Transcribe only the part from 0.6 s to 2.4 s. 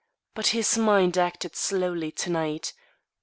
mind acted slowly to